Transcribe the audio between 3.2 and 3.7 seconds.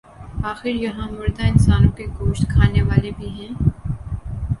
ہیں۔